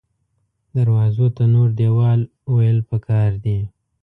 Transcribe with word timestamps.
دروازو 0.75 1.25
ته 1.35 1.43
نور 1.53 1.67
دیوال 1.79 2.19
ویل 2.53 2.79
پکار 2.89 3.31
دې 3.43 3.59